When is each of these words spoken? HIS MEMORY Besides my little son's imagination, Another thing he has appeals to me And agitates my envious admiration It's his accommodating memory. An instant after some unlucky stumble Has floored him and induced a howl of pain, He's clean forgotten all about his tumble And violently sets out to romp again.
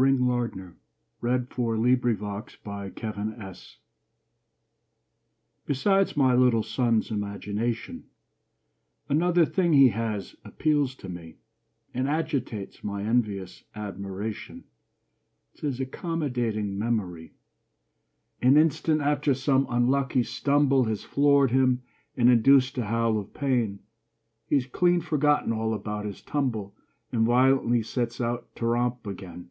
HIS 0.00 0.18
MEMORY 0.18 0.72
Besides 1.20 2.46
my 6.16 6.34
little 6.34 6.62
son's 6.64 7.10
imagination, 7.12 8.04
Another 9.08 9.46
thing 9.46 9.72
he 9.72 9.90
has 9.90 10.34
appeals 10.44 10.96
to 10.96 11.08
me 11.08 11.36
And 11.94 12.08
agitates 12.08 12.82
my 12.82 13.04
envious 13.04 13.62
admiration 13.76 14.64
It's 15.52 15.60
his 15.62 15.78
accommodating 15.80 16.76
memory. 16.76 17.34
An 18.42 18.56
instant 18.56 19.00
after 19.00 19.32
some 19.32 19.64
unlucky 19.70 20.24
stumble 20.24 20.84
Has 20.86 21.04
floored 21.04 21.52
him 21.52 21.82
and 22.16 22.28
induced 22.28 22.76
a 22.78 22.86
howl 22.86 23.16
of 23.16 23.32
pain, 23.32 23.78
He's 24.48 24.66
clean 24.66 25.00
forgotten 25.00 25.52
all 25.52 25.72
about 25.72 26.04
his 26.04 26.20
tumble 26.20 26.74
And 27.12 27.24
violently 27.24 27.84
sets 27.84 28.20
out 28.20 28.52
to 28.56 28.66
romp 28.66 29.06
again. 29.06 29.50